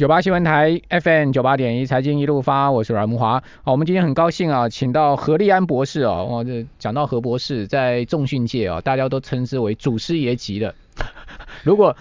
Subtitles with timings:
[0.00, 3.38] 九八新闻台 FM 九八点一财经一路发，我是阮慕华。
[3.62, 6.24] 好，我们今天很高兴啊，请到何立安博士哦。
[6.24, 10.74] 哇，这讲到何博士，在重训界啊，大家都称之为祖师爷级的。
[11.64, 11.94] 如果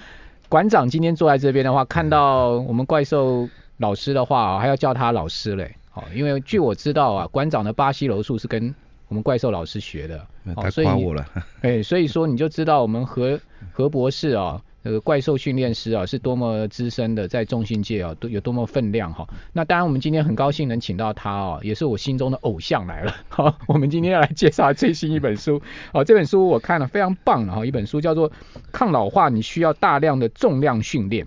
[0.48, 5.75] 馆长今天坐在这边的话，看到我们怪兽老师的话，还要叫他老师嘞。
[5.89, 8.73] 好，因为据我知道啊，馆长的巴西柔术是跟
[9.09, 10.25] 我们怪兽老师学的。
[10.55, 11.25] 他夸我了。
[11.63, 13.38] 哎，所以说你就知道我们何
[13.73, 14.61] 何博士啊。
[14.84, 19.27] 呃怪兽训练师啊，是多么资深的，在重心界啊，都有多么分量哈。
[19.54, 23.16] 那当然，我们今天很高兴能请到他啊，也是我心中的偶像来了。
[23.30, 25.62] 好，我们今天要来介绍最新一本书。
[25.91, 28.30] 好，这本书我看了非常棒哈，一本书叫做
[28.71, 31.26] 《抗老化你需要大量的重量训练》。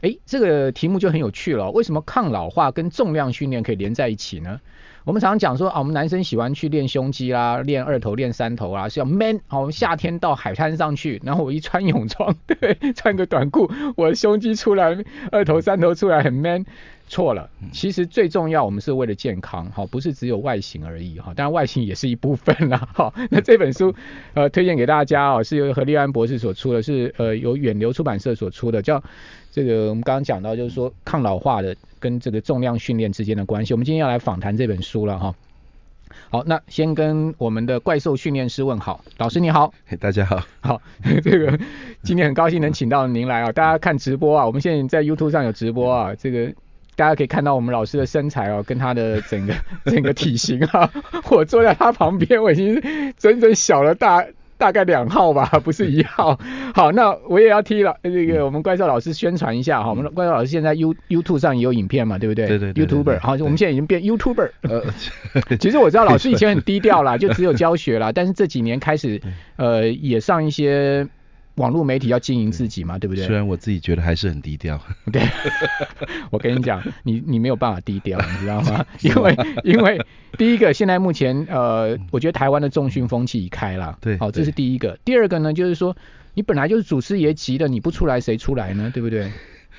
[0.00, 1.70] 哎，这个题目就很有趣了。
[1.70, 4.60] 为什么抗老化跟重量训练可以连在一起呢？
[5.08, 9.40] 我们常常讲说啊，我们男生喜欢去练胸肌啦，练二头、练三头啊，是要 man。
[9.46, 16.66] 好，我们夏天到海滩上去，然后我一穿泳装， 对，穿个短裤，我的胸肌出来，二头、三头出来很 man。
[17.10, 21.32] 错了，其实最重要，我们是为了健康，好，不是只有外形而已哈。
[21.34, 22.86] 当然外形也是一部分啦。
[22.92, 23.94] 哈，那这本书
[24.34, 29.02] 呃推荐给大家哦，是由何立安博士所出的，是呃由远流出版社所出的，叫
[29.50, 31.76] 这个我们刚刚讲到就是说抗老化的。
[32.00, 35.34] 跟这个重量训练之间的关系，我们今天要来访谈这本书了哈。
[36.30, 39.74] 好，那先跟我们的怪兽训练师问好，老师你好。
[39.98, 40.40] 大家好。
[40.60, 40.80] 好，
[41.24, 41.58] 这个
[42.04, 46.54] 今天很高兴能请到您来啊，大家看直播啊，我们现在在 YouTube 上有直播啊，这个
[46.94, 49.52] 大家可以看到我们老师的身材哦，跟他的整个
[49.90, 50.88] 整个体型啊，
[51.32, 52.80] 我坐在他旁边，我已经
[53.18, 54.24] 整整小了大。
[54.58, 56.38] 大概两号吧， 不是一号。
[56.74, 59.88] 好，那我也要替了这个我们怪兽老师宣传一下哈。
[59.88, 62.46] 我们怪兽老师现在 You YouTube 上也有影片嘛，对不对？
[62.48, 62.84] 对对对。
[62.84, 64.50] YouTuber，好，我们现在已经变 YouTuber。
[64.68, 64.82] 呃，
[65.58, 68.12] 其实我知道老师以前很低调啦，就只有教学啦。
[68.12, 69.20] 但是这几年开始，
[69.56, 71.06] 呃，也上一些。
[71.58, 73.26] 网络媒体要经营自己嘛，对不对？
[73.26, 74.80] 虽然我自己觉得还是很低调。
[75.12, 75.22] 对，
[76.30, 78.84] 我跟你讲，你你没有办法低调，你知道吗？
[79.02, 80.00] 因为因为
[80.38, 83.98] 第一个，现在目前呃，我觉得台湾的重训风气已开了。
[84.00, 84.98] 对，好，这是第一个。
[85.04, 85.96] 第二个呢，就是说
[86.34, 88.90] 你本来就是祖师爷级的，你不出来谁出来呢？
[88.94, 89.30] 对不对？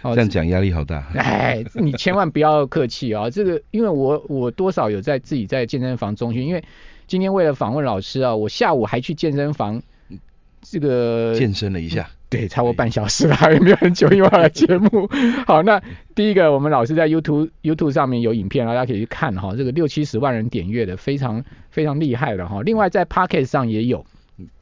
[0.02, 1.06] 这样讲压力好大。
[1.16, 3.30] 哎，你千万不要客气啊！
[3.30, 6.64] 这个，因为我我多少有在自己在健身房中训，因为
[7.06, 9.82] 今天为了访问老师啊，我下午还去健身房。
[10.62, 15.10] 这个健身了一下，对，超过半小时了， 还没有很久，因为我来节目。
[15.48, 15.82] 好，那
[16.14, 22.62] 第一个，我们老师在 YouTube YouTube 上面有影片，大家可以去看哈，这个六七十万人点阅的，非常非常厉害的哈。
[22.62, 24.06] 另外在 Pocket 上也有，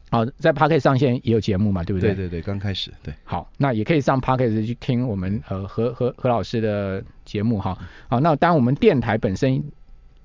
[0.09, 2.13] 好，在 Pocket 上线也有节目嘛，对不对？
[2.13, 3.13] 对对对，刚开始，对。
[3.23, 7.77] 好，那也可以上 Pocket 去听我们呃何何何老师的节目哈。
[8.07, 9.63] 好，那当然我们电台本身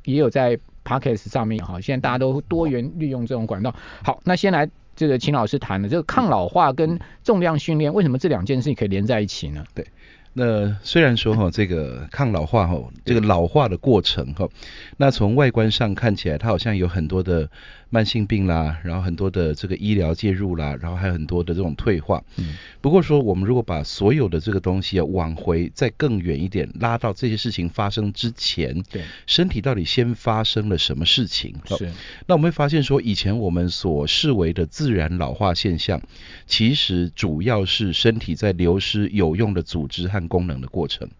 [0.04, 3.74] 也有在 Pocket 上面哈，现在大家都多元利用这种管道。
[4.04, 4.68] 好，那先来。
[4.94, 9.64] 这个秦老师谈的这个抗老化跟重量训练，为什么这两件事情可以连在一起呢？
[9.74, 9.86] 对。
[10.34, 14.48] 那虽然说哈，这个抗老化哈，这个老化的过程哈，
[14.96, 17.50] 那从外观上看起来，它好像有很多的
[17.92, 22.24] 慢性病啦，然后很多的这个医疗介入啦，然后还有很多的这种退化。
[22.38, 22.54] 嗯。
[22.80, 31.54] 不过说，我们如果把所有的这个东西啊往回再更远一点，拉到这些事情发生之前，对，身体到底先发生了什么事情？
[31.66, 31.92] 是。
[32.26, 36.00] 那我们会发现说，以前我们所视为的自然老化现象，
[36.46, 41.10] 其实主要是身体在流失有用的组织和功能的过程，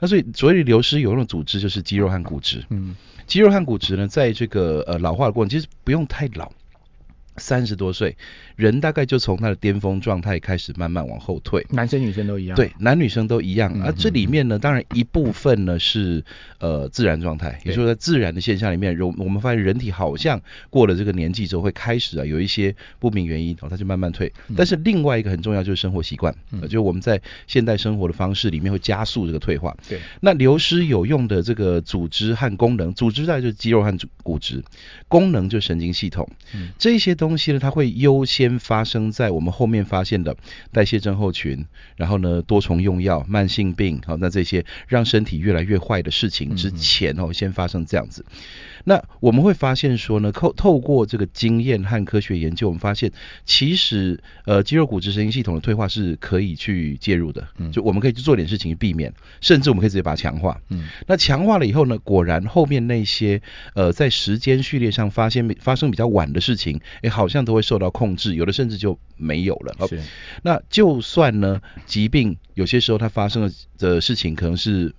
[0.00, 2.64] 那所以所谓的流失有用的组织就是肌肉和骨质。
[2.70, 2.94] 嗯，
[3.26, 6.52] 肌肉和骨质呢，在这个呃老化的过程，其实不用太老。
[7.36, 8.16] 三十多岁，
[8.56, 11.66] 人大概就从他的巅峰状态开始慢慢往后退。
[11.70, 12.56] 男生女生都一样。
[12.56, 13.72] 对，男女生都一样。
[13.74, 16.24] 而、嗯啊、这里面呢，当然一部分呢是
[16.58, 20.40] 呃自然状态，也就是说在自然的现象里面，我们发现人体好像
[20.70, 24.32] 过了这个年纪之后会开始啊有一些不明原因，哦，它就慢慢退。
[24.56, 29.76] 但是另外一个很重要就是生活习惯，嗯，就是我们在现代生活的方式里面会加速这个退化。
[29.88, 29.98] 对。
[30.20, 34.62] 那流失有用的这个组织和功能，组织在就是肌肉和骨质，
[35.08, 36.28] 功能就是神经系统。
[36.54, 36.68] 嗯。
[36.78, 40.36] 这些东西呢，它会优先发生在我们后面发现的
[40.72, 41.64] 代谢症候群，
[41.96, 48.26] 然后呢，多重用药、慢性病，好，那这些让身体越来越坏的事情之前哦，先发生这样子。
[48.84, 53.10] 那我们会发现说呢，透透过这个经验和科学研究，我们发现
[53.44, 60.60] 其实呃肌肉骨质神经系统的退化是可以去介入的，嗯就我们可以去做点事情去避免，甚至我们可以直接把它强化。
[60.68, 63.40] 嗯，那强化了以后呢，果然后面那些
[63.74, 69.86] 呃在时间序列上发现发生比较晚的事情，哎，好像都会受到控制，有的甚至就没有了。
[69.88, 70.00] 是。
[70.42, 74.94] 那就算呢疾病有些时候它发生的的事情可能是。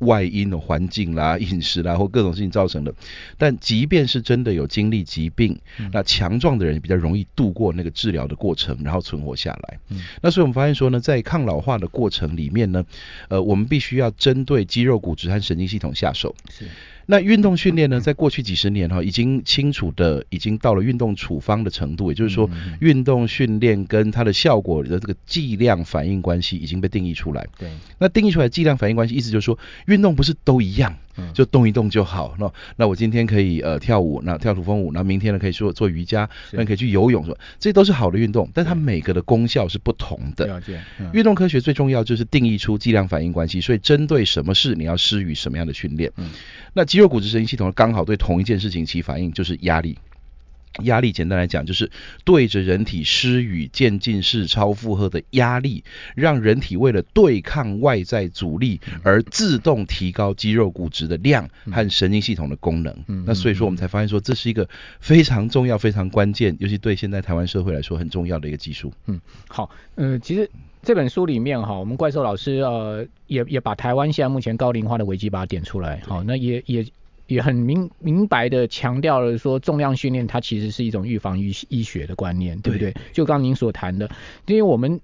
[0.00, 2.92] 外因的环境啦、 饮食啦或各种事情造成的。
[3.38, 9.78] 但即便是真的有经历疾病，嗯、那强壮的人比较容易度过那个治疗的过程，然后存活下来。
[9.88, 12.84] 嗯、那所以我们发现说呢，在抗老化的过程里面呢，
[13.28, 16.34] 呃，我们必须要针对肌肉、骨质和神经系统下手。
[16.50, 16.66] 是。
[17.06, 22.48] 那运动训练呢，在过去几十年哈，已经清楚的已经到了运动处方的程度，也就是说，
[22.80, 27.46] 运动训练跟它的效果的这个剂量反应关系已经被定义出来。
[27.58, 27.68] 对，
[27.98, 30.96] 那定义出来剂量反应关系，意思就是说，运动不是都一样。
[31.32, 32.34] 就动一动就好。
[32.38, 40.46] 那那我今天可以呃跳舞，那跳土风舞，那明天呢可以做做瑜伽，那可以去游泳，说这都是好的运动，但它每个的功效是不同的。
[40.46, 40.80] 了解。
[41.12, 46.10] 运动科学最重要就是定义出剂量反应关系，所以针对什么事你要施予什么样的训练。
[46.16, 46.30] 嗯。
[46.74, 49.98] 那肌肉骨质神经系统刚好对同一件事情起反应，就是压力。
[50.84, 51.90] 压力简单来讲就是
[52.24, 55.82] 对着人体施予渐进式超负荷的压力，
[56.14, 62.96] 让人体为了对抗外在阻力而自动提高肌肉骨质的量和神经系统的功能。
[63.08, 64.68] 嗯，那所以说我们才发现说这是一个
[65.00, 68.92] 非常重要、非常关键，尤其对现在台湾社会来说很重要的一个技术。
[69.06, 70.48] 嗯，好，呃，其实
[70.82, 76.00] 这本书里面哈，我们怪兽老师呃也也把台湾现在目前高龄化的危机把它点出来。
[76.06, 76.86] 好，那也也。
[77.30, 82.90] 也很明明白的强调了说，重量训练它其实是一种预防医医学的观念，对不对？
[82.90, 84.10] 对就刚您所谈的，
[84.46, 85.00] 因为我们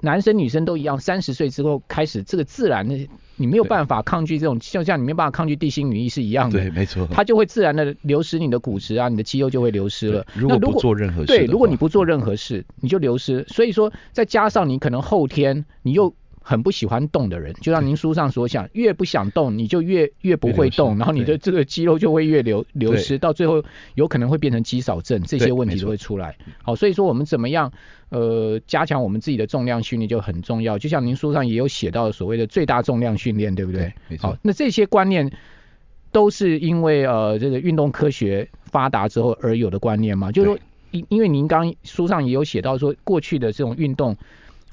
[0.00, 10.26] 男生女生都一样，三十岁之后开始这个自然的，你没有办法抗拒这种，就像你没有办法抗拒地心引力是一样的，对，没错，它就会自然的流失你的骨质啊，你的肌肉就会流失了。
[10.34, 13.44] 如果不做任何事，对，如果你不做任何事，你就流失。
[13.46, 16.12] 所以说，再加上你可能后天你又。
[16.48, 23.64] 很不喜欢动的人，就像您书上所讲，越不想动，你就越越不会动，然后你的这个肌肉就会越流流失，到最后
[23.96, 26.36] 有可能会变成肌少症，这些问题都会出来。
[26.62, 27.72] 好，所以说我们怎么样
[28.10, 30.78] 呃加强我们自己的重量训练就很重要。
[30.78, 33.92] 就像您书上也有写到所谓的最大重量训练，对不对？
[34.08, 35.28] 对好，那这些观念
[36.12, 40.30] 都是因为呃这个运动科学发达之后而有的观念嘛？
[40.30, 40.58] 就是说
[40.92, 44.16] 因因为您刚书上也有写到说过去的这种运动。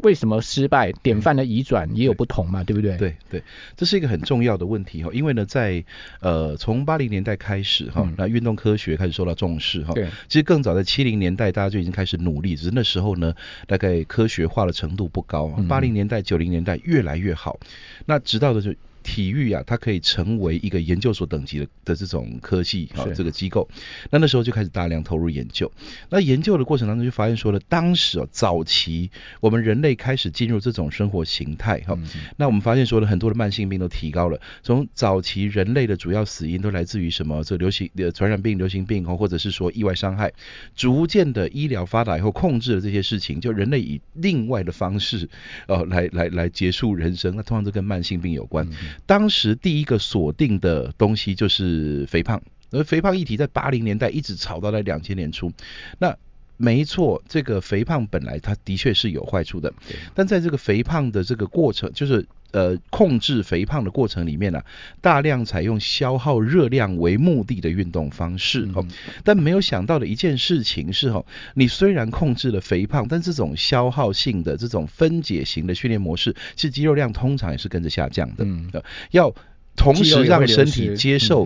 [0.03, 0.91] 为什么失败？
[1.01, 2.95] 典范的移转也有不同嘛，对，不对？
[2.97, 3.43] 对对，
[3.75, 5.83] 这是一个很重要的问题哈，因为呢，在
[6.19, 9.93] 呃从八零年代开始哈，那运动科学开始受到重视哈。
[9.93, 13.33] 对，其实更早在七零年代，大家就已经开始努力，只是那时候呢，
[13.65, 15.47] 大概科学化的程度不高。
[15.67, 17.59] 八零年代、九零年代越来越好，
[18.05, 18.73] 那直到的就。
[19.03, 23.69] 体育啊，它可以成为一个研究所等级的的这种科系啊，这个机构。
[24.09, 25.71] 那那时候就开始大量投入研究。
[26.09, 31.97] 那研究的过程当中就发现说了，当时哦，早期我们人类开始进入这种生活形态哈。
[32.37, 34.39] 那我们发现说了，很多的慢性病都提高了。
[34.63, 37.43] 从早期人类的主要死因都来自于什么？
[37.43, 40.31] 这流行的传染病、流行病或者是说意外伤害。
[40.75, 45.29] 逐渐的医疗发达以后，控制了这些事情，就人类以另外的方式
[45.67, 47.35] 呃来来来结束人生。
[47.35, 48.67] 那通常都跟慢性病有关。
[49.05, 52.41] 当时第一个锁定的东西就是肥胖，
[52.71, 55.51] 而肥胖议题在八零年代一直炒到在两千年初。
[55.99, 56.15] 那
[56.63, 59.73] 没错，这个肥胖本来它的确是有坏处的，
[60.13, 64.65] 但在这个肥胖的这个过程，就是呃控制肥胖的过程里面呢、啊，
[65.01, 68.87] 大量采用消耗热量为目的的运动方式哦。
[69.25, 71.25] 但没有想到的一件事情是哦，
[71.55, 78.45] 你虽然控制了肥胖，但这种消耗性的这种分解型的训练模式，其实肌肉量通常也是跟着下降的。
[78.45, 78.71] 嗯，
[79.11, 79.35] 要
[79.75, 81.45] 同时让身体接受。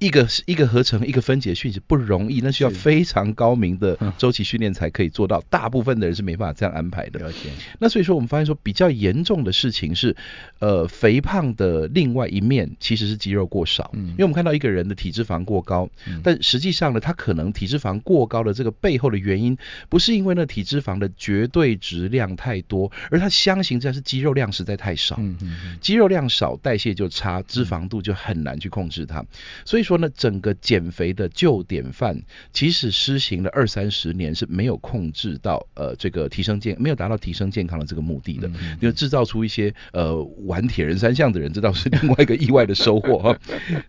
[0.00, 5.42] 一个一个合成一个分解讯息不容易，那需要非常高明的周期训练才可以做到。
[5.50, 7.30] 大部分的人是没办法这样安排的。
[7.78, 10.16] 那所以说我们发现说比较严重的事情是，
[10.58, 13.90] 呃，肥胖的另外一面其实是肌肉过少。
[13.92, 14.08] 嗯。
[14.12, 15.86] 因为我们看到一个人的体脂肪过高，
[16.22, 19.58] 但实际上呢，他可能体脂肪过高的这个背后的原因，
[19.90, 25.16] 不是因为那体脂肪的绝对质量太多，而他相形之下是肌肉量实在太少。
[25.18, 25.78] 嗯嗯。
[25.82, 29.22] 肌肉量少，代谢就差，脂肪度就很难去控制它。
[29.66, 29.89] 所以说。
[29.90, 38.48] 说呢，整个减肥的旧典范，其实施行了二三十年是没有控制到呃这个提升健，没有达到提升健康的这个目的的，
[38.80, 43.36] 就制造出一些呃玩铁人三项的人，这倒是另外一个意外的收获哈。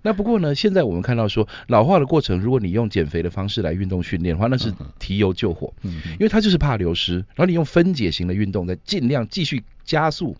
[0.01, 10.36] 那不过呢，现在我们看到说老化的过程，如果你用减肥的方式来运动训练的话，那是提油救火，因为它就是怕流失，然后你用分解型的运动，再尽量继续加速。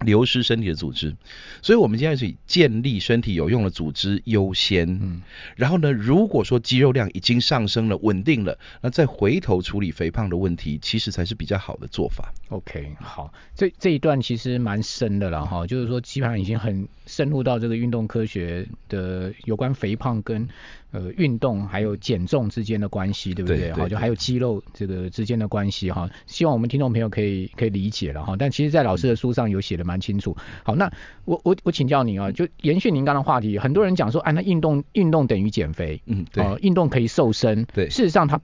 [0.00, 1.14] 流失身体的组织，
[1.62, 4.88] 所以我们现在是以建立身体有用的组织优先。
[5.00, 5.22] 嗯，
[5.56, 12.32] 然后呢，如果说肌肉量已经上升了、稳定了，那再回头处理肥胖的问题，其实才是比较好的做法。
[12.48, 20.48] OK，好，这这一段其实蛮深的了哈，就是说基本上已经很深入到这个运动科学的有关肥胖跟。
[20.94, 23.72] 呃运动还有减重之间的关系，对不对？
[23.72, 26.08] 好，就还有肌肉这个之间的关系哈。
[26.26, 28.36] 希望我们听众朋友可以可以理解了哈。
[28.38, 30.36] 但其实，在老师的书上有写的蛮清楚。
[30.62, 30.90] 好，那
[31.24, 38.40] 我我我请教你啊，就延续您刚刚的话题，很多人讲说，啊，那运动运动等于减肥，嗯，对，呃，运动可以瘦身，对，事实上它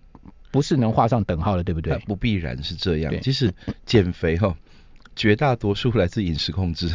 [0.50, 1.97] 不是能画上等号的，对不对？
[2.07, 3.14] 不必然是这样。
[3.23, 3.54] 其实
[3.87, 4.57] 减肥哈。
[5.20, 6.88] 绝大多数来自饮食控制，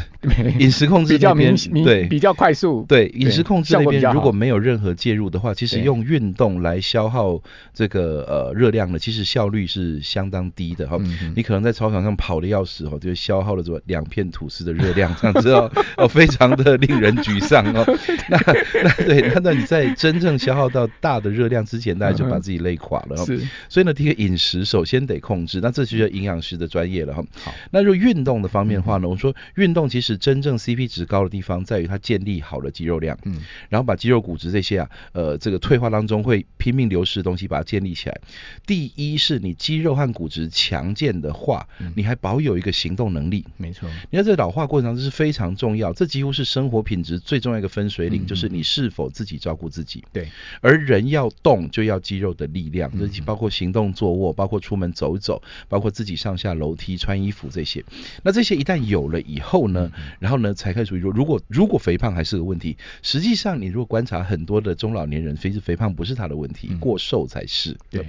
[0.57, 2.07] 饮食控制比较明对。
[2.07, 7.39] 比较快速，对饮食控制那边如果没有任何介入的话，其实用运动来消耗
[7.71, 10.97] 这个呃热量呢，其实效率是相当低的哈。
[10.99, 17.85] 嗯、你可能在操场上跑的要死哦，就消耗了什么两片吐司的热量这样子 哦，哦非常的令人沮丧哦。
[18.27, 18.39] 那
[18.83, 23.17] 那对那那你在真正消耗到大的热量之前，大家就把自己累垮了。
[23.23, 23.39] 是，
[23.69, 27.23] 所以呢，第一个饮食首先得控制，那这就叫营养师的专业了哈。
[27.43, 38.21] 好，那如果运运动的方面的话呢，我说运动其实真正 CP 值高的地方在于它建立好了肌肉量，嗯，然后把肌肉骨质这些啊，呃，这个退化当中会拼命流失的东西把它建立起来。
[38.65, 43.89] 第一是你肌肉和骨质强健的话，你还保有一个行动能力，没错。
[44.09, 50.03] 你在这老化过程当中是非常重要，这几乎是生活品质最重要一个分水岭，就是你是否自己照顾自己。
[50.13, 50.29] 对，
[50.61, 57.83] 而人要动就要肌肉的力量，这包括行动、坐卧，包括出门走走，包括自己上下楼梯、穿衣服这些。
[58.23, 67.77] 那这些一旦有了以后呢，然后呢才开始说，如果如果肥胖还是个问题，实际上你如果观察很多的中老年人，其实肥胖不是他的问题，过瘦才是。
[67.89, 68.05] 对。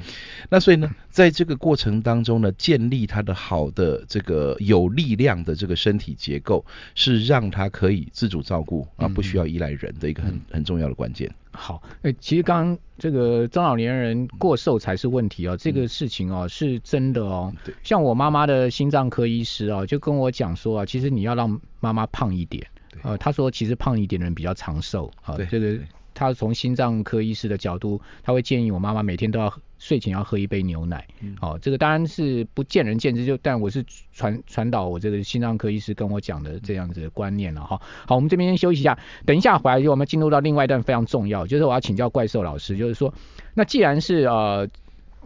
[0.51, 6.65] 那所以呢，在这个过程当中呢，建立他的好的这个有力量的这个身体结构，
[6.95, 11.31] 是让他可以自主照顾啊，不需要依赖人的一个很很重要的关键。
[11.57, 17.53] 好，诶，其实刚刚这个中老年人过瘦才是问题哦，这个事情哦是真的哦。
[17.65, 22.65] 对，像我妈妈的心脏科医师啊，就跟我讲说啊，其实你要让妈妈胖一点，
[23.03, 25.79] 呃，他说其实胖一点的人比较长寿啊，这个。
[26.19, 31.07] 他从心脏科医师的角度，他会建议我妈妈每天都要睡前要喝一杯牛奶。
[31.21, 37.81] 嗯、哦，这个当然是不见仁见智，就但我是传传导我这个心脏科医师跟我讲的这样子的观念了哈。
[38.07, 43.13] 好，我们这边先休息一下，等一下回来就我们进入到另外一段非常重要，就是我要请教怪兽老师，就是说，
[43.55, 44.69] 那既然是呃。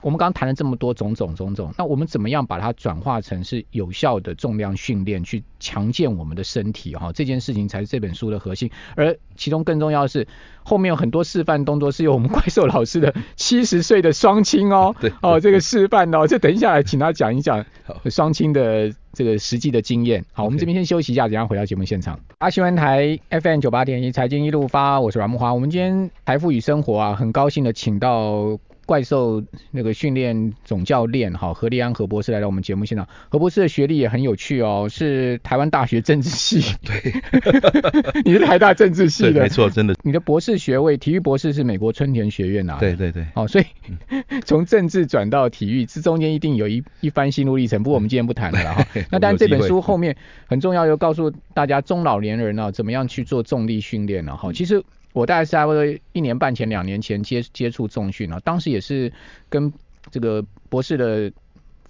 [0.03, 7.13] 我们刚刚谈了这么多种种种种，那我们怎么样把它转化成是有效的重量训练，去强健我们的身体哈？
[7.13, 8.71] 这件事情才是这本书的核心。
[8.97, 10.27] 而其中更重要的是，
[10.63, 17.65] 后面有很多示范动作是由我们怪兽老师的七十岁的双亲哦， 对哦，这个示范哦，就等一下来请他讲一讲
[18.07, 20.25] 双亲的这个实际的经验。
[20.33, 22.19] 好，我们这边先休息一下，等下回到节目现场。
[22.39, 25.53] 阿新闻台 FM 九八点一财经一路发，我是阮木华。
[25.53, 28.59] 我们今天财富与生活啊，很高兴的请到。
[28.91, 37.15] 怪兽那个训练总教练哈何立安何博士来到我们节目现场，何博士的学历也很有趣哦，是台湾大学政治系， 对，
[38.27, 43.65] 你是台大政治系的，没错，真的，你的博士学位体育博士是美国春田学院呐，对对对，哦，所以
[44.45, 48.85] 从政治转到体育，这中间一定有一一番心路历程，不过我们今天不谈了哈。
[49.09, 50.17] 那当然这本书后面
[50.49, 54.83] 很重要，又告诉大家中老年人啊怎么样去做重力训练了哈，其实。
[55.13, 59.13] 我大概是差不多一年半前、两年前接接触重训啊，当时也是
[59.49, 59.73] 跟
[60.11, 61.33] 这个博士的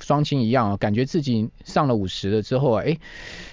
[0.00, 2.96] 双亲一样啊，感觉自己上了五十了之后啊，哎，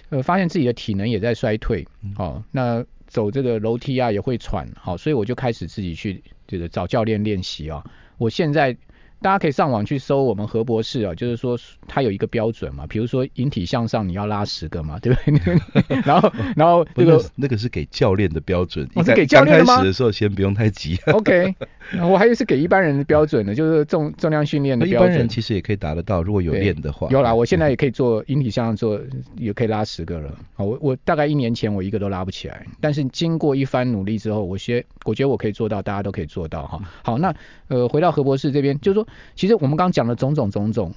[0.09, 7.83] 呃，发现自己的体能也在衰退，哦，那走这个楼梯啊也会喘，好，所以我就开始自己去这个找教练练习啊，
[8.17, 8.75] 我现在。
[9.19, 11.57] 大家可以上网去搜我们何博士啊，就是说
[11.87, 15.57] 他有一个标准嘛，比如说引体向上你要拉十个嘛，对不对？
[16.05, 19.77] 然后然后 这个那个是给教练的标准，我是给教练的吗？
[19.77, 20.97] 开始的时候先不用太急。
[21.07, 21.55] OK，
[22.01, 25.09] 我还以为是给一般人的标准呢，就是重重量训练的标准。
[25.09, 27.07] 一般人其实也可以达得到，如果有练的话。
[27.09, 29.01] 有啦，我现在也可以做引体向上做，
[29.35, 30.29] 也可以拉十个了。
[30.55, 36.79] 啊，我我大概一年前我一个都拉不起来，但是经过一番努力之后，我学我觉得我可以做到，大家都可以做到哈。
[37.03, 37.33] 好，那
[37.67, 39.06] 呃回到何博士这边，就是说。
[39.35, 40.93] 其实我们刚刚讲的种种种种，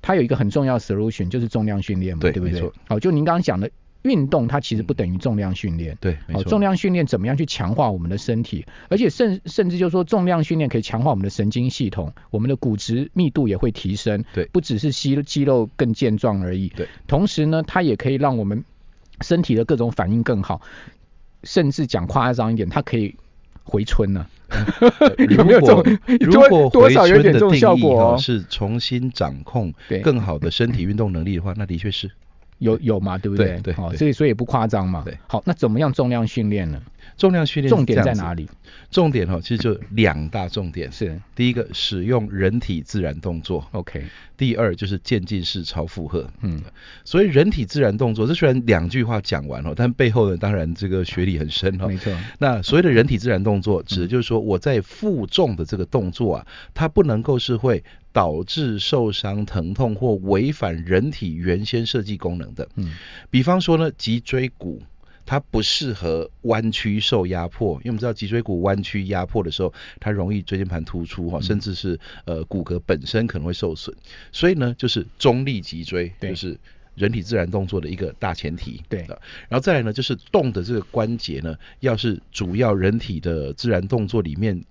[0.00, 2.72] 它有一个很重要的 solution，就是重量训练嘛，对，对不对？
[2.88, 3.70] 好，就您刚刚讲的
[4.02, 5.96] 运动，它其实不等于重量训练。
[6.00, 8.66] 对，好，重量训练怎么样去强化我们的身体？
[8.88, 14.24] 而且甚甚至就是说，重量训练可以强化我们的神经系统，我们的骨质密度也会提升。
[14.34, 16.68] 对，不只是肌肌肉更健壮而已。
[16.70, 18.64] 对，同时呢，它也可以让我们
[19.20, 20.60] 身体的各种反应更好，
[21.44, 23.14] 甚至讲夸张一点，它可以
[23.62, 24.26] 回春呢。
[25.36, 25.98] 有没有这种？
[26.20, 32.10] 如果多少有点这种效果，是重新掌控更好的身体运动能力的话，那的确是
[32.58, 33.60] 有有嘛，对不对？
[33.62, 35.02] 对，好，所以所以也不夸张嘛。
[35.04, 36.80] 对，好，那怎么样重量训练呢？
[37.22, 38.48] 重量训练重点在哪里？
[38.90, 40.90] 重点哈，其实就两大重点。
[40.90, 43.64] 是第一个，使用人体自然动作。
[43.70, 44.02] OK。
[44.36, 46.28] 第二就是渐进式超负荷。
[46.40, 46.60] 嗯。
[47.04, 51.86] 所以人体自然动作，这虽然两句话讲完了，但背后呢，当然这个学理很深哈。
[51.86, 52.12] 没错。
[52.40, 62.68] 那所谓的人体自然动作，指的就是说我在负重的这个动作啊，它不能够是会导致受伤、疼痛或违反人体原先设计功能的。
[62.74, 62.96] 嗯。
[63.30, 64.82] 比方说呢，脊椎骨。
[65.24, 73.96] 它不适合弯曲受压迫，因为我们知道脊椎骨弯曲压迫的时候，它容易椎间盘突出哈，甚至是呃骨骼本身可能会受损。
[74.32, 76.58] 所以呢，就是中立脊椎，就是
[76.94, 78.82] 人体自然动作的一个大前提。
[78.88, 79.06] 对，
[79.48, 84.64] 然后再来呢，就是动的这个关节呢，要是主要人体的自然动作里面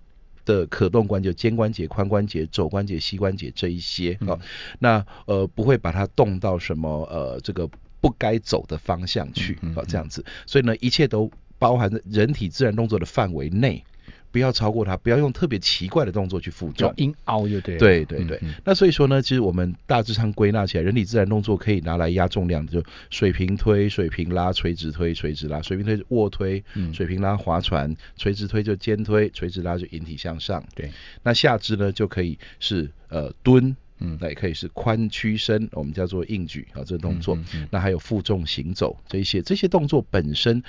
[0.45, 4.37] 的可动关节，肩关节、髋关节、肘关节、膝关节这一些啊，
[4.79, 7.69] 那呃不会把它动到什么呃这个。
[8.01, 13.83] 不该走的方向去啊，这样子，所以呢，一切都包含在人体自然动作的范围内，
[14.31, 17.77] 不要超过它，不要用特别奇怪的动作去负重，硬凹就对。
[17.77, 25.61] 对对对，那所以说呢，其实我们大致上归纳起来，人体自然动作可以拿来压重量，就水平推、水平拉、垂直推、垂直拉。
[25.61, 30.63] 水平推是卧推，水平拉划船，垂直推就肩推，垂直拉就引体向上。
[30.73, 30.91] 对，
[31.21, 33.75] 那下肢呢就可以是呃蹲。
[34.01, 37.35] 嗯，那也可以是髋屈伸，我们叫做硬举啊，这个动作。
[37.35, 40.63] 嗯嗯嗯、那还有负重行走这一些，这些动作本身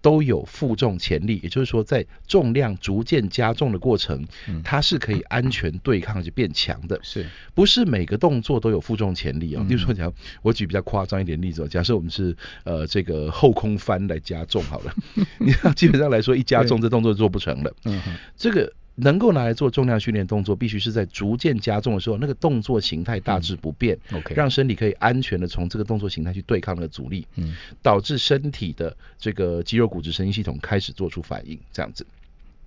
[0.00, 7.00] 都有负重潜力，也就是说，在重量逐渐加重的过程，嗯、它是可以安全对抗就变强的。
[7.02, 9.64] 是，不是每个动作都有负重潜力啊？
[9.66, 10.12] 比如说，讲
[10.42, 14.94] 我举比较夸张一点例子，假设我们是呃这个后空翻来加重好了，
[15.40, 17.74] 你看基本上来说，一加重这动作做不成了。
[17.84, 18.70] 嗯哼，这个。
[18.96, 32.06] 能够拿来做重量训练动作，必须是在逐渐加重的时候，那个动作形态大致不变，嗯，OK，让身体可以安全的从这个动作形态去对抗那个阻力，嗯，导致身体的这个肌肉、骨质、神经系统开始做出反应，这样子。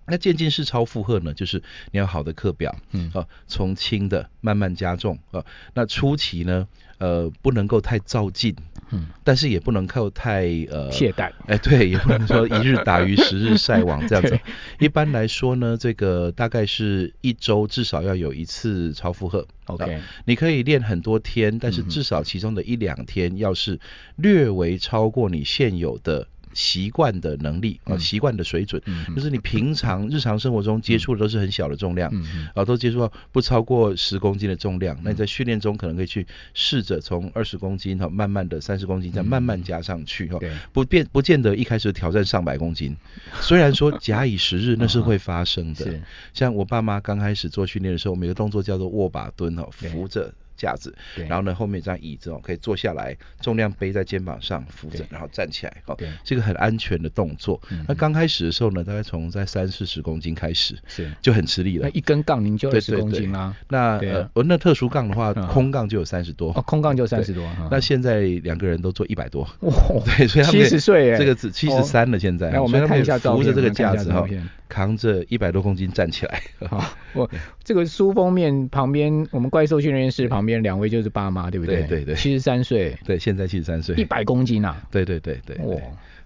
[0.08, 1.62] 那渐进式超负荷呢，就是
[1.92, 8.56] 你要好的课表，嗯，啊，从轻的慢慢加重啊，那初期呢，呃，不能够太躁进。
[8.90, 14.40] 嗯，但是也不能够太呃懈怠，哎，对，也不能说一日打鱼十日晒网这样子。
[14.80, 19.46] 一般来说呢，这个大概是一周至少要有一次超负荷。
[19.66, 23.78] OK，啊，你可以练很多天，但是至少其中的一两天要是
[24.16, 26.30] 略微超过你现有的。
[26.58, 34.96] 习惯的能力啊，习惯的水准，嗯、就是你平常日常生活中接触的都是很小的重量，嗯、啊，都接触到不超过十公斤的重量。
[34.96, 42.98] 嗯、那你在训练中可能可以去试着从二十公斤哈，慢慢的三十公斤这样慢慢加上去哈，嗯、不变不见得一开始挑战上百公斤。
[43.40, 46.02] 虽然说假以时日那是会发生的，
[46.34, 50.34] 像我爸妈刚开始做训练的时候，每个动作叫做握把蹲哈，扶着。
[50.58, 50.94] 架子，
[51.30, 57.62] 然后呢，后面一张椅子哦，可以坐下来，重量背在肩膀上，扶着，然后站起来，哦，这个很安全的动作。
[57.88, 61.88] 那刚开始的时候呢，大概从在三四十公斤开始，是就很吃力了。
[61.88, 63.56] 那一根杠您就二十公斤啦。
[63.70, 66.52] 那呃，那特殊杠的话，空杠就有三十多。
[66.56, 67.48] 哦，空杠就三十多。
[67.70, 69.48] 那现在两个人都做一百多。
[69.62, 69.74] 哇，
[70.18, 72.50] 对，所以他们七十岁，这个是七十三了，现在。
[72.50, 74.26] 那我们看一下扶着这个架子哈。
[74.68, 77.30] 扛着一百多公斤站起来，好， 我
[77.64, 81.78] 这个书封面旁边，我们怪兽训练室旁边两位就是爸妈，对不对？
[81.84, 85.76] 对对对，七十三岁，对，现在七十三岁，一百公斤啊，对对对对，哇，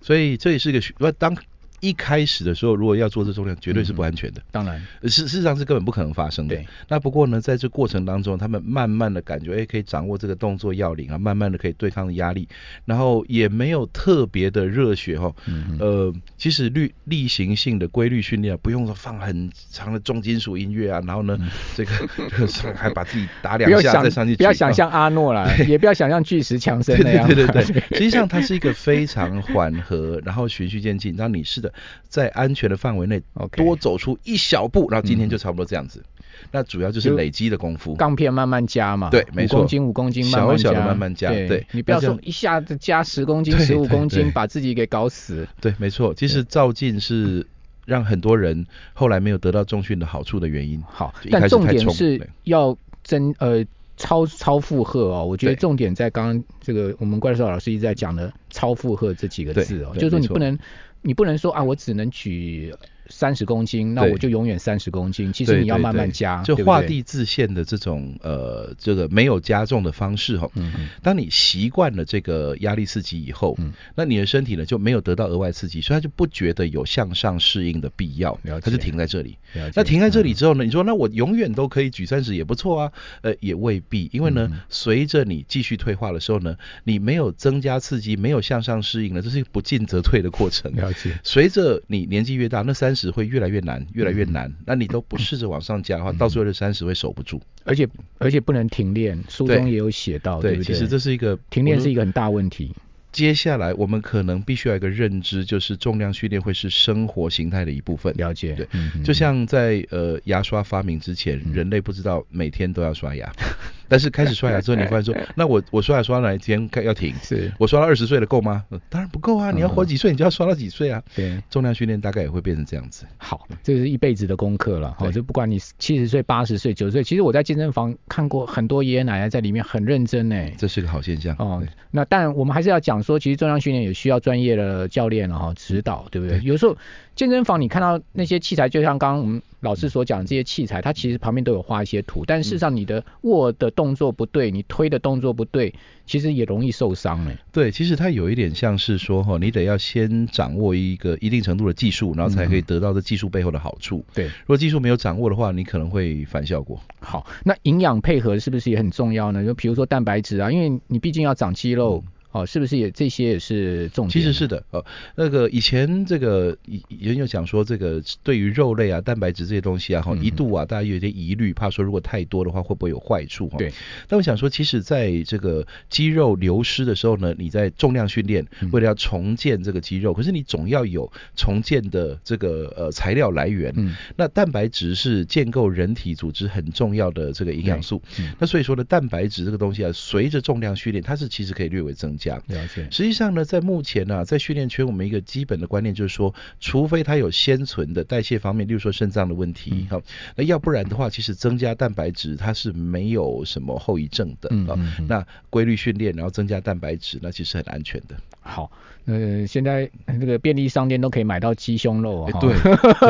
[0.02, 1.36] 所以这也是个学，当。
[1.82, 4.42] 一开始的时候，如果要做这重量，绝对是不安全的。
[4.52, 6.56] 当然，事事实上是根本不可能发生的。
[6.56, 6.66] 对。
[6.88, 12.48] 那不过呢，在这过程当中，他们慢慢的感觉，哎，可以掌握这个动作要领啊，慢慢的可以对抗压力，
[12.86, 15.34] 然后也没有特别的热血哈。
[15.48, 15.78] 嗯。
[15.80, 21.38] 呃，其实例例行性的规律训练，不用说放很长的重金属音乐啊，然后呢，
[21.76, 21.92] 这个
[22.78, 24.36] 还把自己打两下再上去。
[24.36, 27.26] 不要想象阿诺啦， 也不要想象巨石强森那样。
[27.26, 27.82] 对对对对。
[27.98, 31.71] 实际上它是一个非常缓和，然后循序渐进，让你试的。
[32.08, 33.22] 在安全的范围内，
[33.56, 36.04] 多走出一小步，然后今天就差不多这样子。
[36.52, 39.12] 那主要就是累积的功夫，杠片慢慢加嘛。
[39.12, 41.30] 对，没错，五公斤五公斤，慢慢加，小小的慢慢加。
[41.30, 45.48] 对，你不要说一下子加十公斤、十五公斤，把自己给搞死。
[45.60, 47.46] 对，没错，其实照进是
[47.86, 50.82] 让很多人后来没有得到重训的好处的原因。
[50.88, 53.64] 好，但重点是要增呃
[53.96, 55.24] 超超负荷哦。
[55.24, 60.58] 我觉得重点在刚刚这个我们怪兽老师一直在讲的超负荷这几个字哦，就是说你不能。
[61.02, 62.74] 你不能说啊，我只能举
[63.12, 65.32] 三十公斤，那我就永远三十公斤。
[65.32, 70.50] 其实你要慢慢加，对对对，就画地自限的这种呃，这个没有加重的方式哈。
[70.56, 70.88] 嗯嗯。
[71.04, 79.38] 当你习惯了这个压力刺激以后，嗯，那你的身体呢就没有得到额外刺激，所以他就不觉得有向上适应的必要，他就停在这里。
[79.76, 90.74] 那停在这里之后呢，你说那我永远都可以举三十也不错啊，呃，也未必，因为呢，随着你继续退化的时候呢，你没有增加刺激，没有向上适应呢，这是一个不进则退的过程。
[90.76, 91.20] 了解。
[91.24, 94.54] 随着你年纪越大，那三十会越来越难，越来越难。
[94.66, 97.42] 那你都不试着往上加的话，到最后这三十会守不住。
[97.64, 97.88] 而且
[98.18, 100.66] 而且不能停练，书中也有写到，对不对？
[100.66, 102.72] 其实这是一个停练是一个很大问题。
[103.12, 108.14] 接下来我们可能必须要有一个认知，就是重量训练会是生活形态的一部分。
[108.16, 108.68] 了解，对，
[109.04, 113.30] 就像在呃牙刷发明之前，人类不知道每天都要刷牙。
[113.92, 117.14] 但是开始刷牙 之后，你发现说， 那我我刷牙刷到哪一天要停？
[117.22, 118.64] 是我刷到二十岁了够吗？
[118.90, 119.52] 当然不够啊！
[119.52, 121.04] 你要活几岁，你就要刷到几岁啊？
[121.14, 123.06] 对，重量训练大概也会变成这样子。
[123.18, 124.96] 好，这是一辈子的功课了。
[124.98, 130.36] 好，就不管你七十岁、八十岁、九十岁，其实我在健身房看过很多爷爷奶奶在里面很认真呢。
[130.58, 131.36] 这是个好现象。
[131.38, 136.40] 哦，那但我们还是要讲说，其实重量训练也需要专业的教练了哈，指导，对不对？
[136.44, 136.78] 有时候。
[137.22, 145.72] 健身房你看到那些器材，就像刚刚我们老师所讲的这些器材，它其实旁边都有画一些图，但事实上你的握的动作不对，你推的动作不对，
[146.08, 147.38] 其实也容易受伤哎。
[147.52, 153.98] 对，其实它有一点像是说哈，你得要先掌握一个一定程度的技术，然后才可以得到这技术背后的好处。
[153.98, 156.82] 嗯、对，如果技术没有掌握的话，你可能会反效果。
[157.02, 159.46] 好，那营养配合是不是也很重要呢？
[159.46, 162.04] 就比如说蛋白质啊，因为你毕竟要长肌肉。
[162.04, 164.12] 嗯哦，是不是也这些也是重点？
[164.12, 173.50] 其实是的，哦，那个以前这个人有讲说，这个对于肉类啊、蛋白质这些东西啊，哈、嗯，一度啊，大家有些疑虑，怕说如果太多的话会不会有坏处？
[173.50, 173.72] 哈，对。
[174.08, 183.74] 但我想说，其实在这个肌肉流失的时候呢，你在重量训练，为了要重建这个肌肉，嗯、可是你总要有重建的这个呃材料来源。
[183.76, 183.94] 嗯。
[184.16, 188.02] 那蛋白质是建构人体组织很重要的这个营养素。
[188.20, 188.34] 嗯。
[188.40, 192.21] 那所以说呢，蛋白质这个东西啊，随着重量训练，它是其实可以略微增加。
[192.22, 192.88] 讲了解。
[192.92, 200.04] 实际上呢，在目前呢、啊，在训练圈，我们一个基本的观念就是说，除非它有先存的代谢方面，例如说肾脏的问题，好、嗯，
[200.36, 205.08] 那要不然的话，其实增加蛋白质它是没有什么后遗症的啊、嗯嗯。
[205.08, 208.16] 那规律训练，然后增加蛋白质，那其实很安全的。
[208.44, 208.72] 好，
[209.06, 212.40] 呃，现在那个便利商店都可以买到鸡胸肉啊。
[212.40, 212.54] 对，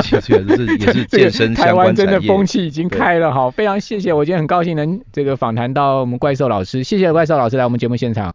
[0.02, 1.54] 这是也是健身。
[1.54, 8.34] 台湾真的风气已经开了，好，非常谢谢，我今天很高兴能这个访谈到我们怪兽老师，谢谢怪兽老师来我们节目现场。